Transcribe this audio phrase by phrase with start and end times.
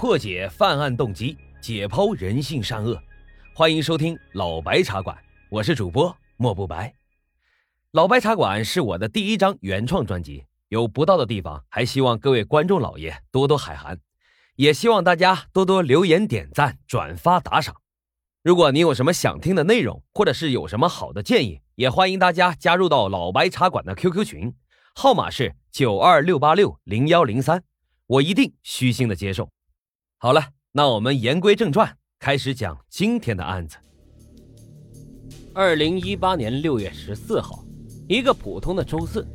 [0.00, 2.98] 破解犯案动机，解剖人性善恶。
[3.54, 5.14] 欢迎收听老白茶馆，
[5.50, 6.94] 我是主播莫不白。
[7.90, 14.00] 老白茶馆是我的第一张原创专辑，有不到的地方，还希望各位观众老爷多多海涵，
[14.56, 17.76] 也希望大家多多留言、点赞、转发、打赏。
[18.42, 24.54] 如果你有什么想听的内容，或者是有什么好的建议，也欢迎大家加入到老白茶馆的 QQ 群，
[24.94, 27.62] 号码是九二六八六零幺零三，
[28.06, 29.50] 我一定虚心的接受。
[30.22, 33.78] 好了，那我们言归正传，开始讲今天的案子。
[35.54, 37.64] 二零一八年六月十四号，
[38.06, 39.26] 一个普通的周四，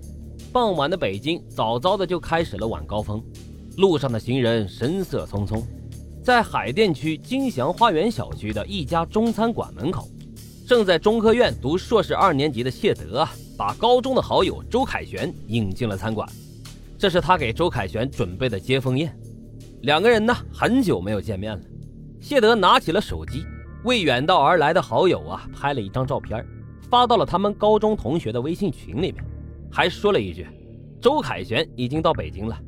[0.53, 3.19] 傍晚的北京早早的就开始了晚高峰，
[3.77, 5.63] 路上的行人神色匆匆。
[6.23, 10.07] 在海淀区金祥花园小区的一家中餐馆门口，
[10.67, 16.29] 正在中科院读硕士二年级的谢德啊，把高中的好友周凯旋引进了餐馆，
[16.95, 19.11] 这是他给周凯旋准备的接风宴。
[19.85, 21.61] 两个人呢，很久没有见面了。
[22.19, 23.45] 谢德拿起了手机，
[23.83, 26.43] 为远道而来的好友啊拍了一张照片，
[26.89, 29.23] 发到了他们高中同学的微信群里面，
[29.71, 30.47] 还说了一句
[30.99, 32.59] ：“周凯旋已经到北京了。”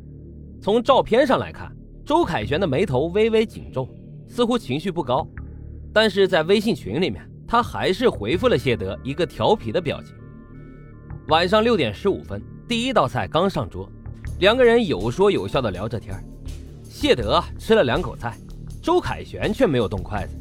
[0.61, 1.75] 从照片上来看，
[2.05, 3.89] 周凯旋的眉头微微紧皱，
[4.27, 5.27] 似乎情绪不高。
[5.91, 10.15] 但是在微信群里面，他还是回复了谢德一个调皮的表情。
[11.29, 13.89] 晚上六点十五分，第一道菜刚上桌，
[14.39, 16.15] 两个人有说有笑的聊着天
[16.99, 18.35] 谢德吃了两口菜，
[18.81, 20.33] 周凯旋却没有动筷子。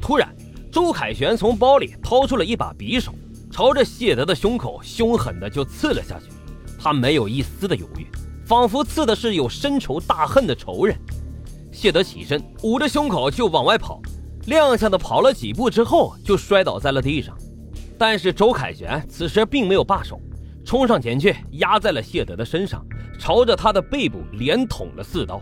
[0.00, 0.34] 突然，
[0.72, 3.12] 周凯旋从包里掏出了一把匕首，
[3.50, 6.30] 朝着谢德的胸口凶狠的就刺了下去。
[6.78, 8.06] 他没有一丝的犹豫，
[8.46, 10.96] 仿佛刺的是有深仇大恨的仇人。
[11.70, 14.00] 谢德起身，捂着胸口就往外跑，
[14.46, 17.36] 踉跄的跑了几步之后就摔倒在了地上。
[17.98, 20.18] 但是周凯旋此时并没有罢手，
[20.64, 22.82] 冲上前去压在了谢德的身上，
[23.20, 25.38] 朝着他的背部连捅了四刀。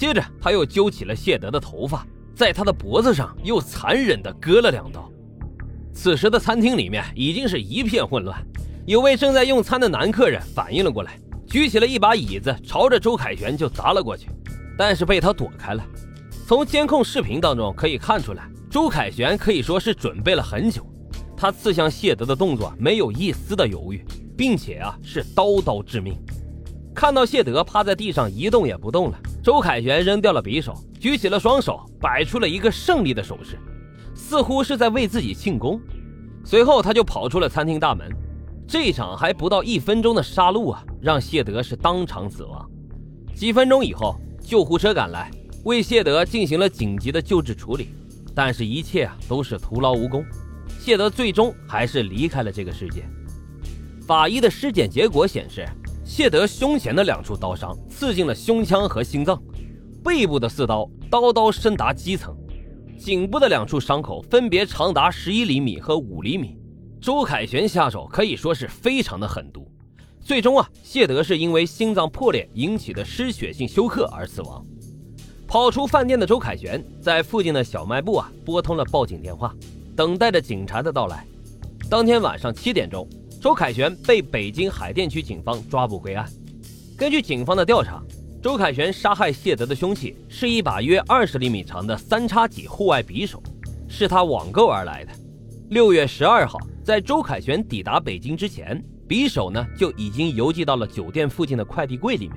[0.00, 5.12] 接着，他又揪起了谢德的头发，在他的脖子上又残忍地割了两刀。
[5.92, 8.42] 此时的餐厅里面已经是一片混乱，
[8.86, 14.30] 有位正在用餐的男客人反应了过来，举起了一把椅子，朝着周凯旋就砸了过去，
[14.78, 15.84] 但是被他躲开了。
[16.46, 20.82] 从监控视频当中可以看出来，周凯旋可以说是准备了很久，
[21.36, 24.02] 他刺向谢德的动作没有一丝的犹豫，
[24.34, 26.16] 并且啊是刀刀致命。
[27.00, 29.18] 看到谢德趴在地上一动也不动了。
[29.42, 33.58] 周凯旋扔掉了匕首，举起了双手，摆出了一个胜利的手势，
[34.14, 35.80] 似乎是在为自己庆功。
[36.44, 38.06] 随后，他就跑出了餐厅大门。
[38.68, 42.70] 这场还不到一分钟的杀戮啊，让谢德是当场死亡。
[43.34, 45.30] 几分钟以后，救护车赶来，
[45.64, 47.88] 为谢德进行了紧急的救治处理，
[48.34, 50.22] 但是，一切啊都是徒劳无功。
[50.78, 53.08] 谢德最终还是离开了这个世界。
[54.06, 55.66] 法医的尸检结果显示。
[56.12, 59.40] 谢德胸前的两处刀伤刺进了胸腔和心脏，
[60.02, 62.36] 背部的四刀刀刀深达肌层，
[62.98, 66.58] 颈部的两处伤口分别长达十一厘米和五厘米。
[67.00, 69.70] 周凯旋下手可以说是非常的狠毒。
[70.20, 74.66] 最终啊，谢德是因为心脏破裂引起的失血性休克而死亡。
[75.46, 79.54] 跑出饭店的周凯旋在附近的小卖部啊拨通了报警电话，
[79.94, 81.24] 等待着警察的到来。
[81.88, 83.08] 当天晚上七点钟。
[83.40, 86.30] 周凯旋被北京海淀区警方抓捕归案。
[86.94, 88.02] 根据警方的调查，
[88.42, 93.42] 周凯旋杀害谢德的凶器是一把约二十厘米长的三叉戟户外匕首，
[93.88, 95.12] 是他网购而来的。
[95.70, 102.36] 六月十二号，在周凯旋抵达北京之前，匕首呢就已经邮寄到了酒店附近的快递柜里面。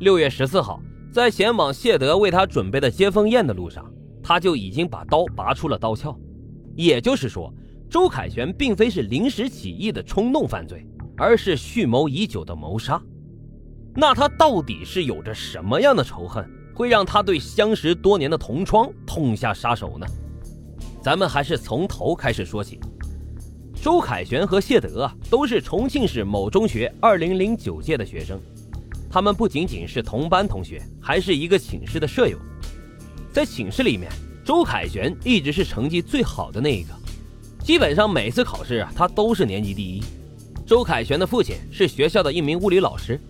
[0.00, 0.82] 六月十四号，
[1.12, 3.88] 在前往谢德为他准备的接风宴的路上，
[4.24, 6.18] 他就已经把刀拔出了刀鞘。
[6.74, 7.54] 也就是说。
[7.96, 10.86] 周凯旋并非是临时起意的冲动犯罪，
[11.16, 13.00] 而是蓄谋已久的谋杀。
[13.94, 20.06] 那他到底是有着什么样的仇恨，会让他对相识多年的同窗痛下杀手呢？
[21.00, 22.78] 咱们还是从头开始说起。
[23.82, 28.38] 周凯旋和谢德啊，都是重庆市某中学2009届的学生，
[29.08, 32.36] 他们不仅仅是同班同学，还是一个寝室的舍友。
[33.32, 34.12] 在寝室里面，
[34.44, 36.90] 周凯旋一直是成绩最好的那一个。
[37.66, 40.00] 基本上每次考试啊，他都是年级第一。
[40.64, 43.20] 周凯旋的父亲是学校的一名物理老师，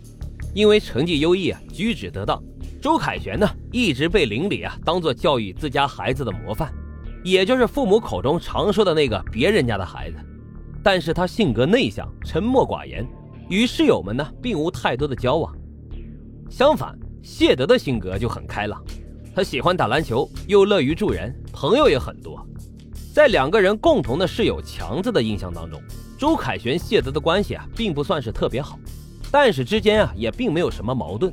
[0.52, 2.38] 因为成绩优异啊，举止得当，
[2.78, 6.70] 周凯旋呢一直被邻里啊当做教育自家孩子的模范，
[7.24, 10.18] 也就是父母口中常说的那个别人家的孩子。
[10.82, 13.06] 但是他性格内向，沉默寡言，
[13.48, 15.50] 与室友们呢并无太多的交往。
[16.50, 18.84] 相反，谢德的性格就很开朗，
[19.34, 22.46] 他喜欢打篮球，又乐于助人，朋友也很多。
[23.16, 25.80] 在两个人共同的室友强子的印象当中，
[26.18, 28.78] 周凯旋、谢德的关系啊，并不算是特别好，
[29.32, 31.32] 但是之间啊，也并没有什么矛盾。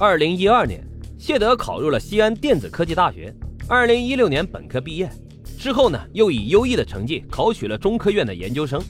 [0.00, 0.84] 二零一二年，
[1.16, 3.32] 谢德考入了西安电子科技大学，
[3.68, 5.08] 二零一六年本科毕业
[5.56, 8.82] 之后呢，又以优异的成绩考取了中科院的研究生。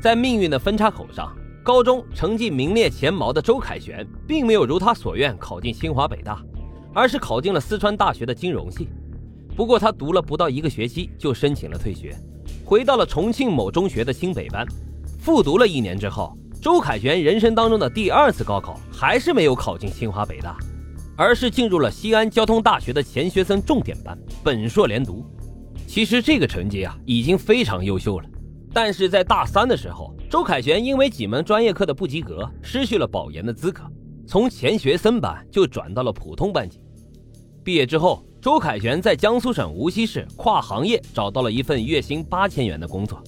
[0.00, 6.42] 在命运的分叉口上，高中成绩名列前茅的周凯旋，并没有如他所愿考进清华北大，
[6.94, 8.88] 而是考进了四川大学的金融系。
[9.58, 12.16] 不过他读了不到一个学期就申请了退学，
[12.64, 14.64] 回到了重庆某中学的新北班，
[15.18, 16.32] 复读了一年之后，
[16.62, 20.56] 周凯旋人生当中的第二次高考还是没有考进清华北大，
[21.16, 25.26] 而是进入了西安交通大学的钱学森重点班，本硕连读。
[25.88, 28.28] 其实这个成绩啊已经非常优秀了，
[28.72, 33.82] 但是在大三的时候，周凯旋因为几门专业课的不及格，失去了保研的资格，
[34.24, 36.80] 从钱学森班就转到了普通班级。
[37.64, 38.24] 毕业之后。
[38.40, 43.20] 周凯旋在江苏省无锡市跨行业找到了一份月薪八千元的工作，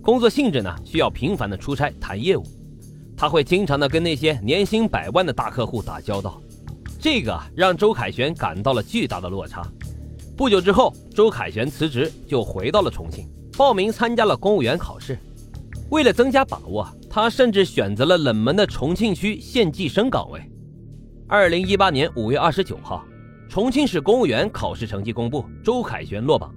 [0.00, 2.44] 工作性质呢需要频繁的出差谈业务，
[3.16, 6.40] 他会经常的跟那些年薪百万的大客户打交道，
[7.00, 9.66] 这个让周凯旋感到了巨大的落差。
[10.36, 15.18] 不久之后，周凯旋辞职就回到了重庆，报名参加了公务员考试。
[15.90, 20.40] 为了增加把握，他甚至选择了冷门的重庆区县计生岗位。
[21.26, 23.04] 二零一八年五月二十九号。
[23.52, 26.54] 重庆市公务员考试成绩公布，周凯旋落榜。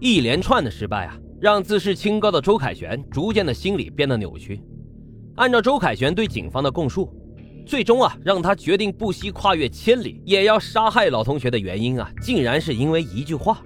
[0.00, 4.58] 一连串的失败啊，让自视清高的周凯旋逐渐的心理变得扭曲。
[5.36, 7.14] 按照周凯旋对警方的供述，
[7.66, 13.62] 最终啊，让他决定不惜跨越千里也要杀害老同学的原因啊，竟然是因为一句话。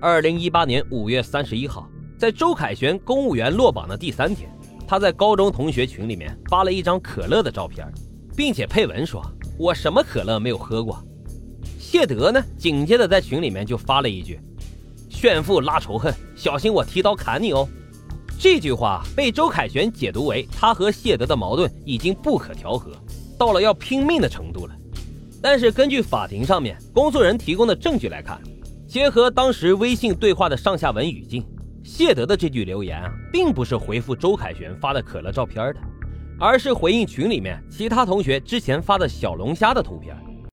[0.00, 4.48] 二零一八年五月三十一号，在周凯旋公务员落榜的第三天，
[4.86, 7.84] 他在高中同学群里面发了一张可乐的照片，
[8.36, 9.20] 并且配文说
[9.58, 11.04] ：“我什么可乐没有喝过。”
[11.94, 12.44] 谢德呢？
[12.58, 14.40] 紧接着在群里面就发了一句
[15.08, 17.68] ：“炫富拉仇恨，小心我提刀砍你哦。”
[18.36, 22.90] 这句话被周凯旋解读为他和谢德的矛盾已经不可调和，
[23.38, 24.74] 到了要拼命的程度了。
[25.40, 28.40] 但是根据法庭上面公诉人提供的证据来看，
[28.88, 31.46] 结合当时微信对话的上下文语境，
[31.84, 35.80] 谢德的这句留言啊，并不是回复周凯旋发的可乐照片的，
[36.40, 40.12] 而是回应群里面其他同学之前发的小龙虾的图片。